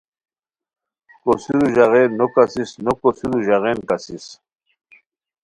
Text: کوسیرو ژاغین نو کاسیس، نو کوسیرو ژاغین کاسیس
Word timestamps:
کوسیرو 1.21 1.65
ژاغین 1.75 2.09
نو 2.19 2.25
کاسیس، 2.35 2.71
نو 2.83 2.91
کوسیرو 3.01 3.37
ژاغین 3.47 3.79
کاسیس 3.89 4.25